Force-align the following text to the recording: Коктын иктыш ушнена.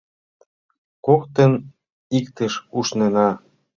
Коктын 1.05 1.51
иктыш 2.17 2.53
ушнена. 2.77 3.29